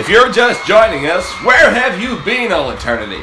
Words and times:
If 0.00 0.08
you're 0.08 0.32
just 0.32 0.66
joining 0.66 1.08
us, 1.08 1.30
where 1.44 1.70
have 1.74 2.00
you 2.00 2.18
been 2.24 2.52
all 2.52 2.70
eternity? 2.70 3.22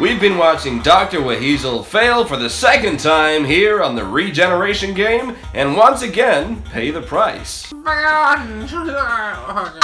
We've 0.00 0.18
been 0.18 0.38
watching 0.38 0.80
Dr. 0.80 1.20
Weasel 1.20 1.82
fail 1.82 2.24
for 2.24 2.38
the 2.38 2.48
second 2.48 2.98
time 2.98 3.44
here 3.44 3.82
on 3.82 3.94
the 3.94 4.06
regeneration 4.06 4.94
game, 4.94 5.36
and 5.52 5.76
once 5.76 6.00
again, 6.00 6.62
pay 6.62 6.90
the 6.90 7.02
price. 7.02 7.70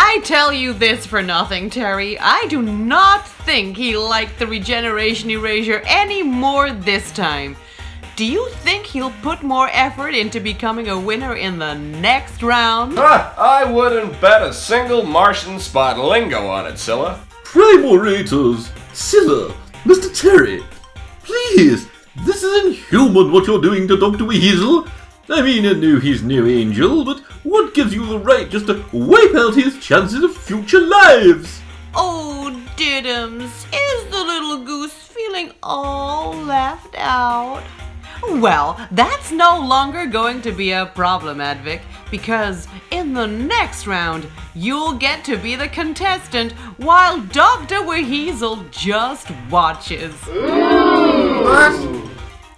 I 0.00 0.18
tell 0.24 0.50
you 0.50 0.72
this 0.72 1.04
for 1.04 1.20
nothing, 1.20 1.68
Terry. 1.68 2.18
I 2.18 2.46
do 2.48 2.62
not 2.62 3.28
think 3.28 3.76
he 3.76 3.94
liked 3.94 4.38
the 4.38 4.46
regeneration 4.46 5.28
erasure 5.28 5.82
any 5.84 6.22
more 6.22 6.72
this 6.72 7.12
time. 7.12 7.54
Do 8.16 8.24
you 8.24 8.48
think 8.62 8.86
he'll 8.86 9.10
put 9.22 9.42
more 9.42 9.68
effort 9.72 10.14
into 10.14 10.38
becoming 10.38 10.88
a 10.88 10.96
winner 10.98 11.34
in 11.34 11.58
the 11.58 11.74
next 11.74 12.44
round? 12.44 12.94
Ah, 12.96 13.34
I 13.36 13.64
wouldn't 13.64 14.20
bet 14.20 14.40
a 14.40 14.52
single 14.52 15.02
Martian 15.02 15.58
spot 15.58 15.98
lingo 15.98 16.46
on 16.46 16.64
it, 16.66 16.78
Scylla. 16.78 17.20
Primorators, 17.42 18.70
Scylla, 18.92 19.52
Mr. 19.82 20.16
Terry, 20.16 20.62
please, 21.24 21.88
this 22.24 22.44
is 22.44 22.64
inhuman 22.64 23.32
what 23.32 23.48
you're 23.48 23.60
doing 23.60 23.88
to 23.88 23.96
Dr. 23.96 24.26
Weasel. 24.26 24.86
I 25.28 25.42
mean, 25.42 25.66
I 25.66 25.72
knew 25.72 25.98
he's 25.98 26.22
no 26.22 26.46
angel, 26.46 27.04
but 27.04 27.18
what 27.42 27.74
gives 27.74 27.92
you 27.92 28.06
the 28.06 28.20
right 28.20 28.48
just 28.48 28.68
to 28.68 28.84
wipe 28.92 29.34
out 29.34 29.56
his 29.56 29.84
chances 29.84 30.22
of 30.22 30.36
future 30.36 30.80
lives? 30.80 31.60
Oh, 31.96 32.64
Diddums, 32.76 33.66
is 33.72 34.10
the 34.12 34.22
little 34.22 34.64
goose 34.64 34.92
feeling 34.92 35.50
all 35.64 36.36
left 36.36 36.94
out? 36.96 37.64
Well, 38.30 38.78
that's 38.90 39.30
no 39.30 39.58
longer 39.58 40.06
going 40.06 40.42
to 40.42 40.52
be 40.52 40.72
a 40.72 40.86
problem, 40.86 41.38
Advic, 41.38 41.82
because 42.10 42.68
in 42.90 43.12
the 43.12 43.26
next 43.26 43.86
round, 43.86 44.26
you'll 44.54 44.94
get 44.94 45.24
to 45.24 45.36
be 45.36 45.56
the 45.56 45.68
contestant 45.68 46.52
while 46.78 47.20
Dr. 47.20 47.82
Weasel 47.84 48.64
just 48.70 49.28
watches. 49.50 50.14
What? 50.24 51.72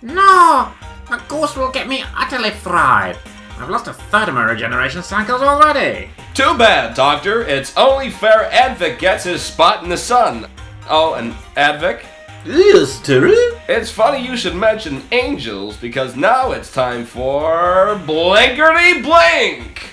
No! 0.02 0.72
A 1.10 1.22
ghost 1.28 1.56
will 1.56 1.70
get 1.70 1.88
me 1.88 2.04
utterly 2.16 2.50
fried. 2.50 3.16
I've 3.58 3.70
lost 3.70 3.86
a 3.86 3.92
third 3.92 4.28
of 4.28 4.34
my 4.34 4.44
regeneration 4.44 5.02
cycles 5.02 5.40
already. 5.40 6.10
Too 6.34 6.56
bad, 6.58 6.94
Doctor. 6.94 7.42
It's 7.42 7.76
only 7.76 8.10
fair 8.10 8.50
Advic 8.52 8.98
gets 8.98 9.24
his 9.24 9.40
spot 9.40 9.82
in 9.82 9.88
the 9.88 9.96
sun. 9.96 10.46
Oh, 10.88 11.14
and 11.14 11.32
Advic, 11.56 12.04
Yes, 12.46 13.00
Terry? 13.00 13.34
it's 13.68 13.90
funny 13.90 14.24
you 14.24 14.36
should 14.36 14.54
mention 14.54 15.02
angels 15.10 15.76
because 15.76 16.14
now 16.14 16.52
it's 16.52 16.72
time 16.72 17.04
for 17.04 18.00
Blinkety 18.06 19.02
Blink! 19.02 19.90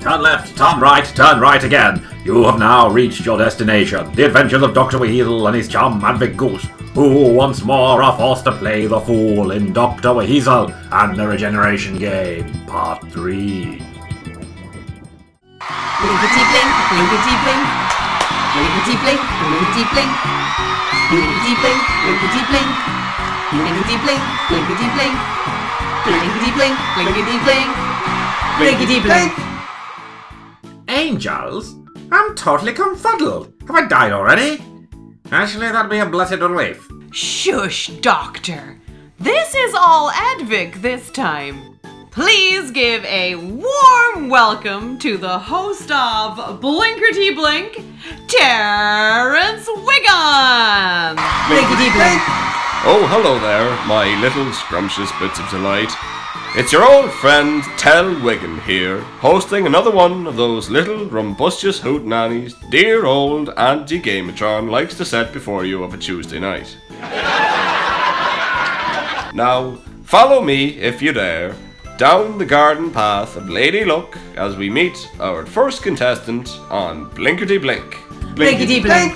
Turn 0.00 0.22
left, 0.22 0.56
turn 0.56 0.80
right, 0.80 1.04
turn 1.04 1.38
right 1.38 1.62
again. 1.62 2.06
You 2.24 2.44
have 2.44 2.58
now 2.58 2.88
reached 2.88 3.26
your 3.26 3.36
destination. 3.36 4.10
The 4.14 4.24
adventures 4.24 4.62
of 4.62 4.72
Dr. 4.72 4.98
Weasel 4.98 5.46
and 5.48 5.56
his 5.56 5.68
chum 5.68 6.00
Advic 6.00 6.34
Goose, 6.34 6.64
who 6.94 7.34
once 7.34 7.62
more 7.62 8.02
are 8.02 8.16
forced 8.16 8.44
to 8.44 8.52
play 8.52 8.86
the 8.86 9.00
fool 9.00 9.50
in 9.50 9.74
Dr. 9.74 10.14
Weasel 10.14 10.72
and 10.92 11.14
the 11.14 11.28
Regeneration 11.28 11.98
Game, 11.98 12.50
Part 12.66 13.02
3. 13.12 13.82
Blinkety 16.00 16.42
blink, 16.52 16.72
blinkety 16.88 17.44
blink. 17.44 17.83
Blinkety 18.54 18.94
blink, 19.02 19.18
blinkety 19.18 19.82
blink. 19.90 20.12
Blinkety 21.10 21.54
blink, 21.58 21.80
blinkety 22.06 22.42
blink. 22.46 22.70
Blinkety 23.50 23.96
blink, 24.04 24.22
blinkety 24.46 24.88
blink. 24.94 25.16
Blinkety 26.04 26.50
blink, 26.54 26.76
blinkety 26.94 27.36
blink. 27.42 27.70
Blinkety 28.58 28.98
blink. 29.02 29.32
Angels? 30.88 31.74
I'm 32.12 32.36
totally 32.36 32.72
confuddled. 32.72 33.52
Have 33.66 33.74
I 33.74 33.88
died 33.88 34.12
already? 34.12 34.62
Actually, 35.32 35.72
that'd 35.72 35.90
be 35.90 35.98
a 35.98 36.06
blessed 36.06 36.38
relief. 36.38 36.88
Shush, 37.10 37.88
Doctor. 38.00 38.80
This 39.18 39.52
is 39.56 39.74
all 39.74 40.12
Advic 40.12 40.80
this 40.80 41.10
time. 41.10 41.73
Please 42.14 42.70
give 42.70 43.04
a 43.06 43.34
warm 43.34 44.28
welcome 44.28 45.00
to 45.00 45.16
the 45.16 45.36
host 45.36 45.90
of 45.90 46.60
Blinkety 46.60 47.34
Blink, 47.34 47.72
Terrence 48.28 49.66
Wiggum. 49.66 51.16
Blinkety 51.48 51.90
blink. 51.90 52.22
Oh, 52.86 53.04
hello 53.10 53.40
there, 53.40 53.68
my 53.88 54.16
little 54.20 54.52
scrumptious 54.52 55.10
bits 55.18 55.40
of 55.40 55.50
delight. 55.50 55.90
It's 56.54 56.70
your 56.70 56.88
old 56.88 57.10
friend 57.10 57.64
Tell 57.76 58.04
Wiggum 58.04 58.62
here, 58.62 59.00
hosting 59.18 59.66
another 59.66 59.90
one 59.90 60.28
of 60.28 60.36
those 60.36 60.70
little 60.70 61.06
rumbustious 61.06 61.80
hoot 61.80 62.04
nannies 62.04 62.54
dear 62.70 63.06
old 63.06 63.48
Auntie 63.56 64.00
Gamatron 64.00 64.70
likes 64.70 64.96
to 64.98 65.04
set 65.04 65.32
before 65.32 65.64
you 65.64 65.82
of 65.82 65.94
a 65.94 65.98
Tuesday 65.98 66.38
night. 66.38 66.76
now, 69.34 69.76
follow 70.04 70.40
me, 70.40 70.78
if 70.78 71.02
you 71.02 71.12
dare, 71.12 71.56
down 71.96 72.38
the 72.38 72.44
garden 72.44 72.90
path 72.90 73.36
of 73.36 73.48
Lady 73.48 73.84
Luck 73.84 74.18
as 74.36 74.56
we 74.56 74.68
meet 74.68 75.08
our 75.20 75.46
first 75.46 75.82
contestant 75.82 76.48
on 76.68 77.08
Blinkety 77.10 77.58
Blink. 77.60 77.94
Blinkety 78.34 78.82
blink. 78.82 79.14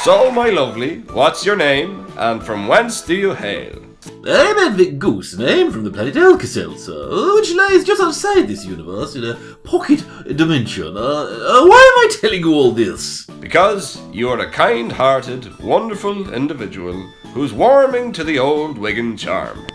So, 0.00 0.30
my 0.32 0.50
lovely, 0.50 0.98
what's 1.12 1.46
your 1.46 1.56
name, 1.56 2.06
and 2.16 2.42
from 2.42 2.66
whence 2.66 3.00
do 3.02 3.14
you 3.14 3.32
hail? 3.32 3.91
I'm 4.24 4.72
Advic 4.72 5.00
Goose, 5.00 5.32
and 5.32 5.42
I'm 5.42 5.72
from 5.72 5.82
the 5.82 5.90
planet 5.90 6.16
Alka-Seltzer, 6.16 7.34
which 7.34 7.52
lies 7.54 7.82
just 7.82 8.00
outside 8.00 8.46
this 8.46 8.64
universe 8.64 9.16
in 9.16 9.24
a 9.24 9.34
pocket 9.64 10.04
dimension. 10.36 10.96
Uh, 10.96 11.00
uh, 11.00 11.66
why 11.66 11.66
am 11.66 11.98
I 11.98 12.08
telling 12.20 12.42
you 12.42 12.54
all 12.54 12.70
this? 12.70 13.26
Because 13.40 14.00
you 14.12 14.28
are 14.28 14.38
a 14.38 14.48
kind 14.48 14.92
hearted, 14.92 15.58
wonderful 15.58 16.32
individual 16.32 17.02
who's 17.34 17.52
warming 17.52 18.12
to 18.12 18.22
the 18.22 18.38
old 18.38 18.78
Wiggum 18.78 19.18
charm. 19.18 19.66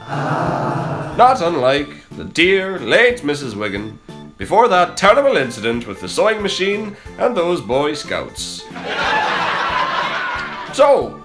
Not 1.17 1.41
unlike 1.41 2.07
the 2.11 2.23
dear, 2.23 2.79
late 2.79 3.23
Mrs. 3.23 3.53
Wiggum 3.53 3.97
before 4.37 4.69
that 4.69 4.95
terrible 4.95 5.35
incident 5.35 5.87
with 5.87 5.99
the 5.99 6.07
sewing 6.07 6.41
machine 6.41 6.95
and 7.17 7.35
those 7.35 7.59
Boy 7.59 7.95
Scouts. 7.95 8.61
so, 10.73 11.21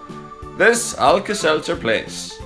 this 0.58 0.98
Alka 0.98 1.36
Seltzer 1.36 1.76
place. 1.76 2.41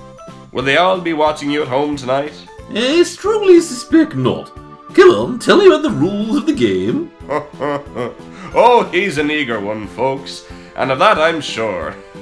Will 0.57 0.63
they 0.63 0.77
all 0.77 0.99
be 0.99 1.13
watching 1.13 1.51
you 1.51 1.61
at 1.61 1.67
home 1.67 1.95
tonight? 1.95 2.33
I 2.71 3.03
strongly 3.03 3.61
suspect 3.61 4.15
not. 4.15 4.51
Come 4.95 5.11
on, 5.11 5.37
tell 5.37 5.57
me 5.57 5.67
about 5.67 5.83
the 5.83 5.91
rules 5.91 6.35
of 6.35 6.47
the 6.47 6.51
game. 6.51 7.11
oh, 7.29 8.89
he's 8.91 9.19
an 9.19 9.29
eager 9.29 9.59
one, 9.59 9.85
folks, 9.85 10.47
and 10.75 10.91
of 10.91 10.97
that 10.97 11.19
I'm 11.19 11.41
sure. 11.41 11.93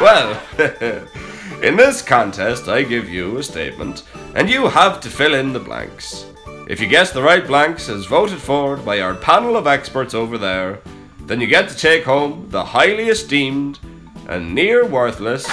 well, 0.00 0.42
in 1.62 1.76
this 1.76 2.00
contest, 2.00 2.66
I 2.66 2.82
give 2.82 3.10
you 3.10 3.36
a 3.36 3.42
statement, 3.42 4.04
and 4.34 4.48
you 4.48 4.66
have 4.68 5.02
to 5.02 5.10
fill 5.10 5.34
in 5.34 5.52
the 5.52 5.60
blanks. 5.60 6.24
If 6.66 6.80
you 6.80 6.86
guess 6.86 7.12
the 7.12 7.22
right 7.22 7.46
blanks 7.46 7.90
as 7.90 8.06
voted 8.06 8.38
for 8.38 8.78
by 8.78 9.00
our 9.00 9.14
panel 9.14 9.58
of 9.58 9.66
experts 9.66 10.14
over 10.14 10.38
there, 10.38 10.80
then 11.26 11.42
you 11.42 11.46
get 11.46 11.68
to 11.68 11.76
take 11.76 12.04
home 12.04 12.48
the 12.48 12.64
highly 12.64 13.08
esteemed 13.10 13.80
and 14.28 14.54
near 14.54 14.86
worthless 14.86 15.46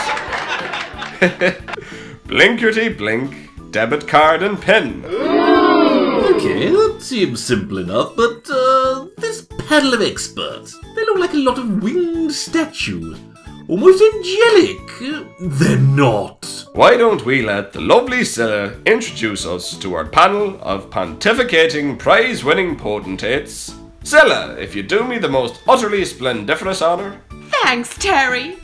Blinkety 2.26 2.90
Blink 2.98 3.50
debit 3.70 4.08
card 4.08 4.42
and 4.42 4.60
pin. 4.60 5.06
Okay, 5.06 6.70
that 6.70 6.98
seems 7.00 7.44
simple 7.44 7.78
enough, 7.78 8.16
but 8.16 8.50
uh, 8.50 9.06
this 9.18 9.48
panel 9.68 9.94
of 9.94 10.02
experts, 10.02 10.76
they 10.96 11.06
look 11.06 11.20
like 11.20 11.34
a 11.34 11.38
lot 11.38 11.60
of 11.60 11.84
winged 11.84 12.32
statues. 12.32 13.20
Almost 13.68 14.04
angelic. 14.16 14.80
They're 15.40 15.78
not. 15.78 16.66
Why 16.74 16.98
don't 16.98 17.24
we 17.24 17.44
let 17.44 17.72
the 17.72 17.82
lovely 17.82 18.26
Scylla 18.26 18.74
introduce 18.88 19.46
us 19.46 19.78
to 19.78 19.94
our 19.94 20.06
panel 20.06 20.58
of 20.62 20.90
pontificating 20.90 22.00
prize 22.00 22.44
winning 22.44 22.76
potentates? 22.76 23.76
Scylla, 24.04 24.56
if 24.56 24.76
you 24.76 24.82
do 24.82 25.04
me 25.04 25.20
the 25.20 25.30
most 25.30 25.62
utterly 25.68 26.04
splendiferous 26.04 26.82
honour. 26.82 27.22
Thanks, 27.62 27.96
Terry. 28.00 28.58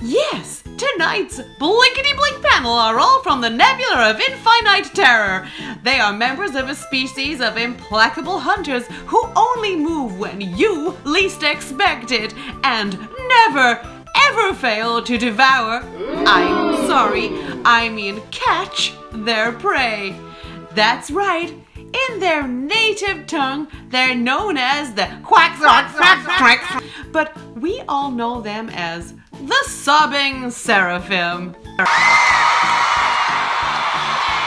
Yes, 0.00 0.61
tonight's 0.82 1.38
Blinkety 1.60 2.12
Blink 2.16 2.42
panel 2.42 2.72
are 2.72 2.98
all 2.98 3.22
from 3.22 3.40
the 3.40 3.50
Nebula 3.50 4.10
of 4.10 4.20
Infinite 4.20 4.92
Terror. 4.92 5.48
They 5.84 6.00
are 6.00 6.12
members 6.12 6.56
of 6.56 6.68
a 6.68 6.74
species 6.74 7.40
of 7.40 7.56
implacable 7.56 8.40
hunters 8.40 8.86
who 9.06 9.22
only 9.36 9.76
move 9.76 10.18
when 10.18 10.40
you 10.40 10.96
least 11.04 11.44
expect 11.44 12.10
it 12.10 12.34
and 12.64 12.98
never, 13.28 13.80
ever 14.28 14.54
fail 14.54 15.02
to 15.02 15.16
devour. 15.18 15.84
I'm 16.26 16.74
sorry, 16.88 17.30
I 17.64 17.88
mean 17.88 18.20
catch 18.32 18.92
their 19.12 19.52
prey. 19.52 20.16
That's 20.72 21.12
right. 21.12 21.54
In 21.76 22.18
their 22.18 22.48
native 22.48 23.28
tongue, 23.28 23.68
they're 23.90 24.16
known 24.16 24.56
as 24.56 24.94
the 24.94 25.06
quack 25.22 25.58
quack 25.60 25.94
quack 25.94 26.24
quack, 26.38 26.84
but 27.12 27.36
we 27.54 27.82
all 27.88 28.10
know 28.10 28.40
them 28.40 28.68
as 28.70 29.14
the 29.46 29.64
sobbing 29.66 30.50
seraphim. 30.50 31.54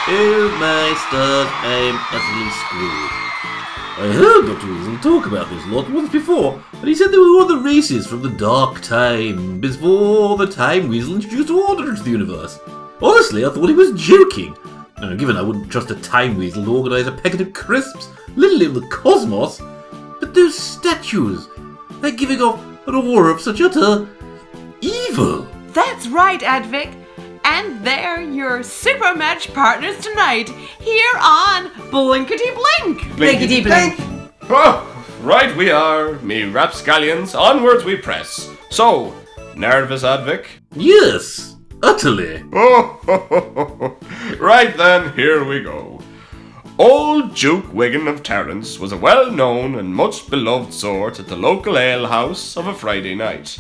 Oh 0.08 0.58
my 0.60 0.96
stars, 1.08 1.50
I'm 1.64 2.00
utterly 2.14 2.50
screwed. 2.64 3.12
I 3.98 4.12
heard 4.14 4.46
Dr. 4.46 4.68
Weasel 4.68 4.98
talk 5.00 5.26
about 5.26 5.50
this 5.50 5.66
lot 5.68 5.90
once 5.90 6.12
before, 6.12 6.62
and 6.74 6.88
he 6.88 6.96
said 6.96 7.12
they 7.12 7.18
were 7.18 7.36
one 7.36 7.44
of 7.44 7.50
the 7.50 7.58
races 7.58 8.08
from 8.08 8.22
the 8.22 8.30
dark 8.30 8.82
time, 8.82 9.60
before 9.60 10.38
the 10.38 10.48
Time 10.48 10.88
Weasel 10.88 11.16
introduced 11.16 11.50
order 11.50 11.90
into 11.90 12.04
the 12.04 12.12
universe. 12.12 12.58
Honestly, 13.02 13.46
I 13.46 13.50
thought 13.50 13.68
he 13.68 13.76
was 13.76 14.00
joking. 14.00 14.56
Now, 15.02 15.14
given 15.16 15.36
I 15.36 15.42
wouldn't 15.42 15.70
trust 15.70 15.92
a 15.92 15.96
Time 15.96 16.38
Weasel 16.38 16.64
to 16.64 16.74
organise 16.74 17.08
a 17.08 17.12
packet 17.12 17.42
of 17.42 17.52
crisps, 17.54 18.10
little 18.38 18.62
in 18.62 18.74
the 18.74 18.88
cosmos, 18.88 19.60
but 20.22 20.34
those 20.34 20.58
statues, 20.58 21.50
they're 22.00 22.12
giving 22.12 22.42
off 22.42 22.64
an 22.88 22.96
aura 22.96 23.34
of 23.34 23.42
such 23.42 23.60
utter 23.60 24.08
evil. 24.86 25.48
That's 25.74 26.08
right, 26.08 26.40
Advic. 26.42 26.94
And 27.44 27.86
they're 27.86 28.22
your 28.22 28.64
super 28.64 29.14
match 29.16 29.54
partners 29.54 30.00
tonight 30.00 30.50
here 30.80 31.14
on 31.22 31.70
Blinkety 31.92 32.52
Blink. 32.54 33.02
Blinkety 33.18 33.64
blink. 33.64 34.00
Oh, 34.50 35.06
right 35.22 35.56
we 35.56 35.70
are, 35.72 36.14
me 36.20 36.44
rapscallions, 36.44 37.36
onwards 37.36 37.84
we 37.84 37.98
press. 37.98 38.50
So, 38.70 39.14
nervous, 39.56 40.04
Advic? 40.04 40.46
Yes, 40.76 41.56
utterly. 41.84 42.44
Oh, 42.54 43.98
right 44.40 44.76
then, 44.76 45.14
here 45.14 45.44
we 45.44 45.62
go. 45.62 46.02
Old 46.78 47.36
Duke 47.36 47.72
Wiggin 47.74 48.08
of 48.08 48.22
Terence 48.22 48.80
was 48.80 48.92
a 48.92 48.98
well 48.98 49.32
known 49.32 49.76
and 49.76 49.96
much 49.96 50.30
beloved 50.30 50.74
sort 50.74 51.20
at 51.20 51.28
the 51.28 51.36
local 51.38 51.78
ale 51.78 52.08
house 52.08 52.58
of 52.58 52.68
a 52.68 52.74
Friday 52.74 53.16
night. 53.16 53.58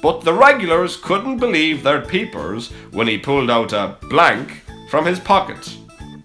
But 0.00 0.20
the 0.20 0.32
regulars 0.32 0.96
couldn't 0.96 1.38
believe 1.38 1.82
their 1.82 2.00
peepers 2.00 2.70
when 2.92 3.08
he 3.08 3.18
pulled 3.18 3.50
out 3.50 3.72
a 3.72 3.96
blank 4.02 4.62
from 4.90 5.04
his 5.04 5.18
pocket. 5.18 5.76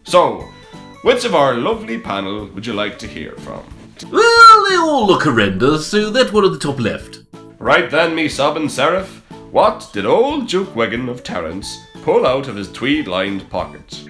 So, 0.04 0.48
which 1.04 1.26
of 1.26 1.34
our 1.34 1.56
lovely 1.56 2.00
panel 2.00 2.46
would 2.48 2.66
you 2.66 2.74
like 2.74 3.00
to 3.00 3.08
hear 3.08 3.32
from? 3.38 3.64
Well, 4.12 4.66
they 4.70 4.76
all 4.76 5.08
look 5.08 5.24
horrendous, 5.24 5.88
so 5.88 6.10
that 6.12 6.32
one 6.34 6.46
at 6.46 6.52
the 6.52 6.60
top 6.60 6.80
left. 6.80 7.24
Right 7.58 7.90
then, 7.90 8.14
me 8.16 8.28
sobbing 8.30 8.70
seraph, 8.70 9.22
what 9.52 9.90
did 9.94 10.06
old 10.06 10.48
Duke 10.48 10.76
Wiggin 10.76 11.10
of 11.10 11.24
Terence 11.24 11.78
pull 12.04 12.26
out 12.26 12.48
of 12.48 12.56
his 12.56 12.72
tweed 12.72 13.08
lined 13.08 13.50
pocket? 13.50 14.04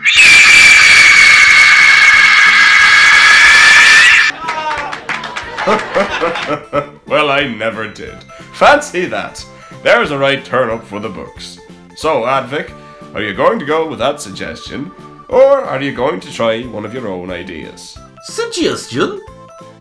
well, 7.07 7.29
I 7.29 7.47
never 7.47 7.87
did. 7.87 8.21
Fancy 8.53 9.05
that. 9.05 9.45
There's 9.83 10.11
a 10.11 10.17
right 10.17 10.43
turn 10.45 10.69
up 10.69 10.85
for 10.85 11.01
the 11.01 11.09
books. 11.09 11.59
So, 11.97 12.21
Advic, 12.21 12.73
are 13.13 13.21
you 13.21 13.33
going 13.33 13.59
to 13.59 13.65
go 13.65 13.85
with 13.85 13.99
that 13.99 14.21
suggestion, 14.21 14.89
or 15.27 15.61
are 15.61 15.81
you 15.81 15.93
going 15.93 16.21
to 16.21 16.31
try 16.31 16.61
one 16.63 16.85
of 16.85 16.93
your 16.93 17.09
own 17.09 17.29
ideas? 17.29 17.97
Suggestion? 18.23 19.21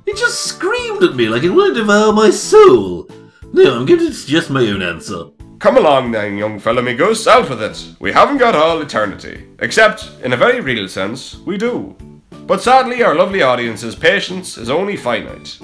It 0.04 0.16
just 0.16 0.40
screamed 0.40 1.04
at 1.04 1.14
me 1.14 1.28
like 1.28 1.44
it 1.44 1.50
would 1.50 1.75
devour 1.75 2.12
my 2.12 2.31
soul. 2.31 3.08
No, 3.52 3.78
I'm 3.78 3.87
going 3.87 4.00
to 4.00 4.12
suggest 4.12 4.50
my 4.50 4.62
own 4.62 4.82
answer. 4.82 5.26
Come 5.60 5.76
along 5.76 6.10
then, 6.10 6.37
young 6.37 6.58
fellow 6.58 6.82
me 6.82 6.94
goose, 6.94 7.28
out 7.28 7.48
with 7.48 7.62
it. 7.62 7.94
We 8.00 8.10
haven't 8.10 8.38
got 8.38 8.56
all 8.56 8.82
eternity. 8.82 9.46
Except, 9.60 10.10
in 10.25 10.32
a 10.32 10.37
very 10.37 10.60
real 10.60 10.88
sense, 10.88 11.37
we 11.46 11.56
do. 11.56 11.96
But 12.48 12.60
sadly, 12.60 13.05
our 13.05 13.14
lovely 13.14 13.43
audience's 13.43 13.94
patience 13.94 14.58
is 14.58 14.69
only 14.69 14.96
finite. 14.96 15.60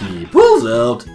He 0.00 0.26
pulls 0.26 0.66
out 0.66 1.06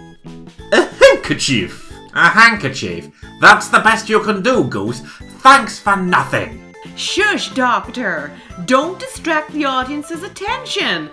a 0.72 0.84
handkerchief. 0.86 1.81
A 2.14 2.28
handkerchief? 2.28 3.10
That's 3.40 3.68
the 3.68 3.78
best 3.80 4.08
you 4.08 4.20
can 4.20 4.42
do, 4.42 4.64
Goose. 4.64 5.00
Thanks 5.40 5.78
for 5.78 5.96
nothing. 5.96 6.74
Shush, 6.96 7.54
Doctor. 7.54 8.32
Don't 8.66 8.98
distract 8.98 9.52
the 9.52 9.64
audience's 9.64 10.22
attention. 10.22 11.08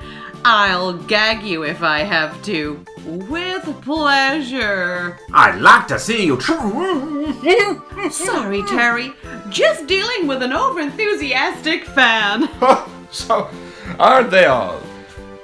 I'll 0.46 0.94
gag 0.94 1.44
you 1.44 1.63
if 1.63 1.81
I 1.84 2.00
have 2.00 2.42
to. 2.44 2.84
With 3.06 3.63
pleasure. 3.81 5.18
I'd 5.34 5.60
like 5.60 5.88
to 5.88 6.00
see 6.00 6.25
you 6.25 6.38
try. 6.38 8.10
Sorry, 8.12 8.63
Terry. 8.63 9.13
Just 9.50 9.88
dealing 9.88 10.28
with 10.28 10.42
an 10.44 10.52
overenthusiastic 10.52 11.84
fan. 11.86 12.50
Oh, 12.62 12.88
so, 13.12 13.50
aren't 13.98 14.30
they 14.30 14.45
all? 14.45 14.80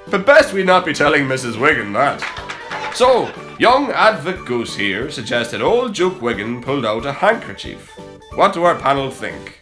But 0.08 0.24
best 0.24 0.52
we 0.52 0.62
not 0.62 0.84
be 0.84 0.92
telling 0.92 1.24
Mrs. 1.24 1.58
Wiggin 1.60 1.92
that. 1.94 2.20
So, 2.94 3.26
young 3.58 3.90
Advocate 3.90 4.44
Goose 4.44 4.76
here 4.76 5.10
suggested 5.10 5.62
old 5.62 5.94
Duke 5.94 6.20
Wiggin 6.20 6.62
pulled 6.62 6.84
out 6.84 7.06
a 7.06 7.12
handkerchief. 7.12 7.90
What 8.34 8.52
do 8.52 8.64
our 8.64 8.74
panel 8.74 9.10
think? 9.10 9.60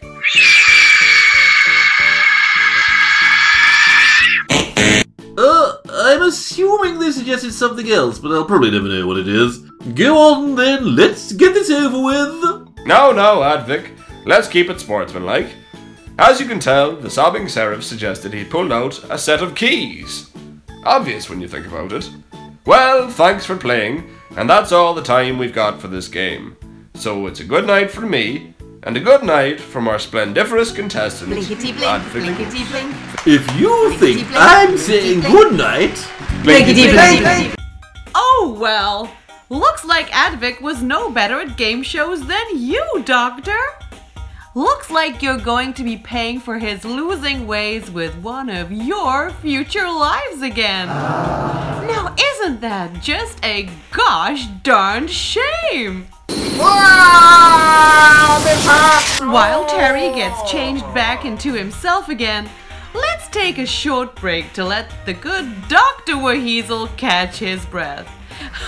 Uh, 5.37 5.77
I'm 5.89 6.21
assuming 6.23 6.99
they 6.99 7.11
suggested 7.11 7.53
something 7.53 7.89
else, 7.89 8.19
but 8.19 8.31
I'll 8.31 8.45
probably 8.45 8.71
never 8.71 8.87
know 8.87 9.07
what 9.07 9.17
it 9.17 9.27
is. 9.27 9.59
Go 9.93 10.17
on 10.17 10.55
then, 10.55 10.95
let's 10.95 11.31
get 11.31 11.53
this 11.53 11.69
over 11.69 12.01
with. 12.01 12.85
No, 12.85 13.11
no, 13.11 13.41
Advic. 13.41 13.91
Let's 14.25 14.47
keep 14.47 14.69
it 14.69 14.79
sportsmanlike. 14.79 15.49
As 16.17 16.39
you 16.39 16.47
can 16.47 16.59
tell, 16.59 16.95
the 16.95 17.09
sobbing 17.09 17.47
seraph 17.47 17.83
suggested 17.83 18.33
he 18.33 18.43
pulled 18.43 18.71
out 18.71 19.03
a 19.09 19.17
set 19.17 19.41
of 19.41 19.55
keys. 19.55 20.31
Obvious 20.85 21.29
when 21.29 21.41
you 21.41 21.47
think 21.47 21.67
about 21.67 21.91
it. 21.91 22.09
Well, 22.65 23.09
thanks 23.09 23.45
for 23.45 23.55
playing, 23.55 24.09
and 24.37 24.49
that's 24.49 24.71
all 24.71 24.93
the 24.93 25.03
time 25.03 25.37
we've 25.37 25.53
got 25.53 25.79
for 25.79 25.87
this 25.87 26.07
game. 26.07 26.57
So 26.95 27.27
it's 27.27 27.39
a 27.39 27.43
good 27.43 27.67
night 27.67 27.91
from 27.91 28.09
me, 28.09 28.53
and 28.83 28.97
a 28.97 28.99
good 28.99 29.23
night 29.23 29.59
from 29.59 29.87
our 29.87 29.99
splendiferous 29.99 30.71
contestant, 30.71 31.31
Blinkety 31.31 31.73
blink, 31.73 31.83
Advic. 31.83 32.11
blinkety 32.35 32.69
blink, 32.71 32.95
If 33.27 33.59
you 33.59 33.91
think 33.97 34.19
blink, 34.27 34.31
I'm 34.35 34.77
saying 34.77 35.21
blink. 35.21 35.35
goodnight, 35.35 35.95
blinkety 36.43 36.91
blink. 36.91 37.55
Oh 38.15 38.57
well. 38.59 39.11
Looks 39.49 39.85
like 39.85 40.09
Advic 40.09 40.59
was 40.59 40.81
no 40.81 41.11
better 41.11 41.39
at 41.39 41.55
game 41.55 41.83
shows 41.83 42.25
than 42.25 42.43
you, 42.53 43.03
Doctor. 43.05 43.57
Looks 44.57 44.89
like 44.89 45.21
you're 45.21 45.37
going 45.37 45.73
to 45.73 45.83
be 45.83 45.97
paying 45.97 46.39
for 46.39 46.59
his 46.59 46.85
losing 46.85 47.45
ways 47.45 47.91
with 47.91 48.15
one 48.19 48.49
of 48.49 48.71
your 48.71 49.29
future 49.29 49.89
lives 49.89 50.41
again. 50.41 50.87
Now, 50.87 52.15
isn't 52.17 52.61
that 52.61 53.01
just 53.01 53.43
a 53.43 53.67
gosh 53.91 54.45
darned 54.63 55.09
shame? 55.09 56.07
While 59.19 59.65
Terry 59.65 60.15
gets 60.15 60.49
changed 60.49 60.85
back 60.93 61.25
into 61.25 61.51
himself 61.51 62.07
again, 62.07 62.49
let's 62.93 63.27
take 63.27 63.57
a 63.57 63.65
short 63.65 64.15
break 64.15 64.53
to 64.53 64.63
let 64.63 64.89
the 65.05 65.15
good 65.15 65.67
Dr. 65.67 66.13
Waheezel 66.13 66.95
catch 66.95 67.39
his 67.39 67.65
breath. 67.65 68.09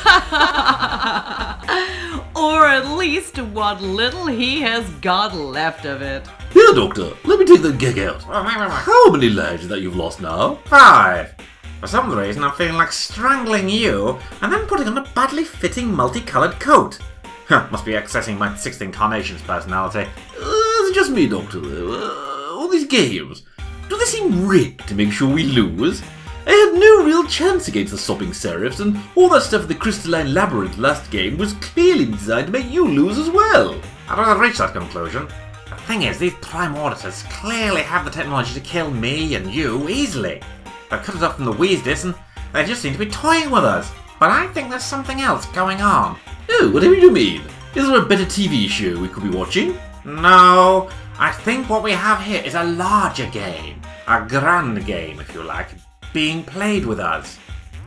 or 2.38 2.66
at 2.68 2.88
least 2.98 3.40
what 3.40 3.82
little 3.82 4.28
he 4.28 4.62
has 4.62 4.88
got 5.02 5.36
left 5.36 5.86
of 5.86 6.02
it. 6.02 6.28
here, 6.52 6.74
Doctor, 6.74 7.12
let 7.26 7.40
me 7.40 7.46
take 7.46 7.64
the 7.64 7.74
gig 7.74 7.98
out. 8.00 8.22
How 8.24 9.10
many 9.10 9.30
lives 9.30 9.64
is 9.64 9.70
that 9.70 9.82
you've 9.82 9.96
lost 9.96 10.22
now? 10.22 10.56
Five. 10.66 11.34
For 11.80 11.88
some 11.88 12.12
reason, 12.12 12.44
I'm 12.44 12.54
feeling 12.54 12.76
like 12.76 12.92
strangling 12.92 13.70
you 13.70 14.20
and 14.42 14.52
then 14.52 14.66
putting 14.68 14.88
on 14.88 14.98
a 14.98 15.10
badly 15.14 15.44
fitting 15.44 15.92
multicolored 15.94 16.60
coat. 16.60 17.00
Huh, 17.48 17.68
must 17.72 17.86
be 17.86 17.94
accessing 17.94 18.38
my 18.38 18.56
sixth 18.56 18.82
incarnation's 18.82 19.42
personality. 19.42 20.02
Uh, 20.02 20.86
it's 20.86 20.96
just 20.96 21.12
me, 21.12 21.28
Doctor, 21.28 21.60
though. 21.60 21.94
Uh, 21.94 22.60
all 22.60 22.68
these 22.68 22.88
games, 22.88 23.44
do 23.90 23.98
they 23.98 24.06
seem 24.06 24.48
rigged 24.48 24.88
to 24.88 24.96
make 24.96 25.12
sure 25.12 25.34
we 25.34 25.44
lose? 25.44 26.02
I 26.48 26.52
had 26.52 26.80
no 26.80 27.04
real 27.04 27.26
chance 27.26 27.68
against 27.68 27.92
the 27.92 27.98
sopping 27.98 28.32
seraphs, 28.32 28.80
and 28.80 28.98
all 29.16 29.28
that 29.30 29.42
stuff 29.42 29.64
in 29.64 29.68
the 29.68 29.76
crystalline 29.76 30.34
labyrinth 30.34 30.78
last 30.78 31.12
game 31.12 31.38
was 31.38 31.52
clearly 31.56 32.06
designed 32.06 32.48
to 32.48 32.54
make 32.54 32.72
you 32.72 32.88
lose 32.88 33.18
as 33.18 33.30
well. 33.30 33.80
I'd 34.08 34.18
rather 34.18 34.40
reach 34.40 34.60
that 34.60 34.72
conclusion. 34.72 35.28
The 35.70 35.76
thing 35.76 36.04
is, 36.04 36.18
these 36.18 36.34
prime 36.36 36.76
auditors 36.78 37.24
clearly 37.24 37.82
have 37.82 38.06
the 38.06 38.12
technology 38.12 38.54
to 38.54 38.62
kill 38.62 38.90
me 38.90 39.36
and 39.36 39.54
you 39.54 39.90
easily. 39.90 40.42
They've 40.90 41.04
cut 41.04 41.16
us 41.16 41.22
off 41.22 41.36
from 41.36 41.44
the 41.46 41.52
Weasdis 41.52 42.06
and 42.06 42.16
they 42.54 42.66
just 42.66 42.82
seem 42.82 42.94
to 42.94 43.00
be 43.00 43.12
toying 43.12 43.52
with 43.52 43.66
us. 43.66 43.92
But 44.18 44.32
I 44.32 44.48
think 44.48 44.70
there's 44.70 44.84
something 44.84 45.20
else 45.20 45.46
going 45.48 45.82
on. 45.82 46.18
Oh, 46.50 46.72
whatever 46.74 46.96
you 46.96 47.12
mean. 47.12 47.42
Is 47.76 47.86
there 47.88 48.02
a 48.02 48.06
better 48.06 48.24
TV 48.24 48.70
show 48.70 48.98
we 49.00 49.10
could 49.10 49.24
be 49.24 49.38
watching? 49.38 49.78
No, 50.06 50.90
I 51.20 51.32
think 51.32 51.70
what 51.70 51.84
we 51.84 51.92
have 51.92 52.22
here 52.22 52.42
is 52.42 52.56
a 52.56 52.64
larger 52.64 53.30
game. 53.32 53.82
A 54.08 54.26
grand 54.26 54.86
game, 54.86 55.20
if 55.20 55.34
you 55.34 55.44
like, 55.44 55.68
being 56.14 56.44
played 56.44 56.86
with 56.86 57.00
us. 57.00 57.38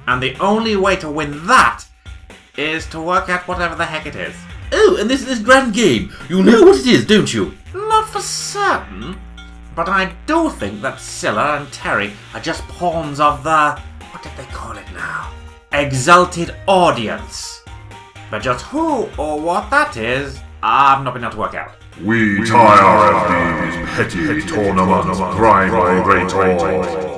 And 0.06 0.22
the 0.22 0.36
only 0.38 0.76
way 0.76 0.96
to 0.96 1.10
win 1.10 1.46
that 1.46 1.84
is 2.56 2.86
to 2.86 3.00
work 3.00 3.28
out 3.28 3.46
whatever 3.46 3.74
the 3.74 3.84
heck 3.86 4.06
it 4.06 4.16
is. 4.16 4.34
Oh, 4.72 4.96
and 5.00 5.08
this 5.10 5.24
this 5.24 5.40
grand 5.40 5.74
game. 5.74 6.12
You 6.28 6.42
know 6.42 6.62
what 6.62 6.78
it 6.78 6.86
is, 6.86 7.06
don't 7.06 7.32
you? 7.32 7.54
Not 7.74 8.08
for 8.08 8.20
certain, 8.20 9.18
but 9.74 9.88
I 9.88 10.12
do 10.26 10.50
think 10.50 10.82
that 10.82 11.00
Scylla 11.00 11.58
and 11.58 11.72
Terry 11.72 12.12
are 12.34 12.40
just 12.40 12.62
pawns 12.68 13.20
of 13.20 13.42
the. 13.42 13.80
what 14.10 14.22
did 14.22 14.32
they 14.36 14.44
call 14.52 14.76
it 14.76 14.92
now? 14.92 15.32
Exalted 15.72 16.54
audience. 16.66 17.62
But 18.30 18.42
just 18.42 18.64
who 18.66 19.08
or 19.18 19.40
what 19.40 19.70
that 19.70 19.96
is, 19.96 20.40
I've 20.62 21.02
not 21.02 21.14
been 21.14 21.24
able 21.24 21.32
to 21.32 21.38
work 21.38 21.54
out. 21.54 21.74
We 22.02 22.46
tire 22.46 23.14
of 23.14 23.74
these 23.74 23.88
petty 23.90 24.26
petty 24.26 24.42
tournaments 24.42 25.18
grinding 25.18 27.09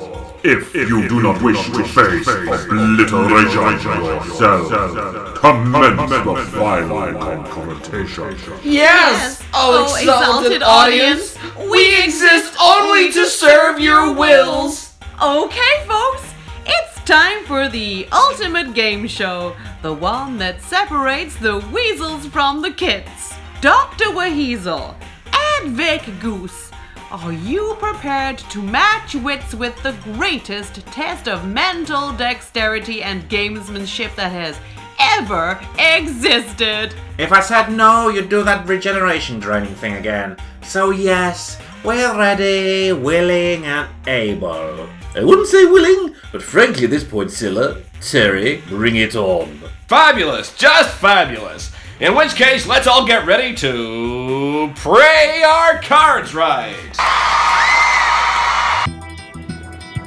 If 0.44 0.74
you 0.74 1.08
do 1.08 1.22
not 1.22 1.40
wish 1.40 1.64
to 1.70 1.84
face 1.84 2.26
obliteration 2.26 3.80
yourself, 4.04 5.36
commence 5.36 6.10
the 6.10 6.46
final 6.50 7.14
confrontation. 7.14 8.36
Yes, 8.64 9.40
oh 9.54 9.84
exalted 9.96 10.62
audience, 10.64 11.38
we 11.70 12.02
exist 12.02 12.56
only 12.60 13.12
to 13.12 13.26
serve 13.26 13.78
your 13.78 14.12
wills. 14.12 14.94
Okay, 15.22 15.84
folks, 15.86 16.34
it's 16.66 17.04
time 17.04 17.44
for 17.44 17.68
the 17.68 18.08
ultimate 18.10 18.74
game 18.74 19.06
show, 19.06 19.54
the 19.82 19.92
one 19.92 20.38
that 20.38 20.60
separates 20.60 21.36
the 21.36 21.58
weasels 21.72 22.26
from 22.26 22.62
the 22.62 22.72
kids. 22.72 23.32
Dr. 23.60 24.10
Weasel 24.10 24.96
and 25.32 25.70
Vic 25.76 26.02
Goose, 26.18 26.71
are 27.12 27.32
you 27.32 27.76
prepared 27.78 28.38
to 28.38 28.62
match 28.62 29.14
wits 29.14 29.54
with 29.54 29.80
the 29.82 29.94
greatest 30.02 30.76
test 30.86 31.28
of 31.28 31.46
mental 31.46 32.10
dexterity 32.12 33.02
and 33.02 33.28
gamesmanship 33.28 34.14
that 34.16 34.32
has 34.32 34.58
ever 34.98 35.60
existed? 35.78 36.94
If 37.18 37.30
I 37.30 37.40
said 37.40 37.70
no, 37.70 38.08
you'd 38.08 38.30
do 38.30 38.42
that 38.44 38.66
regeneration 38.66 39.40
draining 39.40 39.74
thing 39.74 39.96
again. 39.96 40.38
So 40.62 40.88
yes, 40.88 41.60
we're 41.84 42.16
ready, 42.16 42.92
willing, 42.92 43.66
and 43.66 43.90
able. 44.06 44.88
I 45.14 45.22
wouldn't 45.22 45.48
say 45.48 45.66
willing, 45.66 46.14
but 46.32 46.42
frankly, 46.42 46.84
at 46.84 46.90
this 46.90 47.04
point, 47.04 47.30
Scylla, 47.30 47.82
Terry, 48.00 48.62
bring 48.68 48.96
it 48.96 49.16
on. 49.16 49.60
Fabulous, 49.86 50.56
just 50.56 50.96
fabulous. 50.96 51.72
In 52.02 52.16
which 52.16 52.34
case, 52.34 52.66
let's 52.66 52.88
all 52.88 53.06
get 53.06 53.26
ready 53.26 53.54
to 53.54 54.72
pray 54.74 55.44
our 55.46 55.80
cards 55.82 56.34
right. 56.34 56.74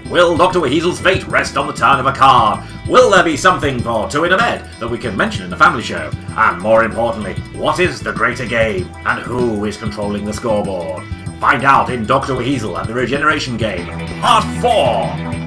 Will 0.10 0.36
Dr. 0.36 0.60
Weasel's 0.60 1.00
fate 1.00 1.26
rest 1.30 1.56
on 1.56 1.68
the 1.68 1.74
turn 1.74 2.02
of 2.02 2.06
a 2.06 2.12
card? 2.12 2.68
Will 2.90 3.10
there 3.10 3.24
be 3.24 3.38
something 3.38 3.80
for 3.80 4.10
two 4.10 4.26
in 4.26 4.34
a 4.34 4.38
bed 4.38 4.70
that 4.82 4.90
we 4.90 4.98
can 4.98 5.16
mention 5.16 5.46
in 5.46 5.50
the 5.50 5.56
family 5.56 5.82
show? 5.82 6.12
And 6.36 6.62
more 6.62 6.84
importantly, 6.84 7.36
what 7.58 7.80
is 7.80 8.02
the 8.02 8.12
greater 8.12 8.46
game? 8.46 8.94
And 9.06 9.22
who 9.22 9.64
is 9.64 9.78
controlling 9.78 10.26
the 10.26 10.34
scoreboard? 10.34 11.02
Find 11.40 11.64
out 11.64 11.90
in 11.90 12.06
Dr. 12.06 12.36
Weasel 12.36 12.76
and 12.76 12.90
the 12.90 12.94
Regeneration 12.94 13.56
Game, 13.56 13.88
Part 14.20 14.44
4! 14.62 15.45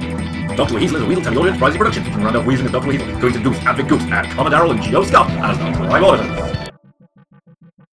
Dr. 0.59 0.73
Weasel 0.73 0.97
is 0.97 1.03
a 1.03 1.05
Weasel 1.05 1.23
Tellurian 1.23 1.53
Surprising 1.53 1.77
production 1.77 2.03
featuring 2.03 2.25
Randolph 2.25 2.45
Weasel 2.45 2.65
and 2.65 2.73
Dr. 2.73 2.87
Weasel, 2.89 3.07
going 3.21 3.31
to 3.31 3.39
Deuce, 3.39 3.59
Advic 3.59 3.87
Goose, 3.87 4.03
and 4.03 4.27
Commodore 4.31 4.65
and 4.65 4.81
Geo 4.81 5.05
Scott 5.05 5.31
as 5.31 5.57
the 5.57 5.71
Troy 5.71 6.01
Gordon. 6.01 6.58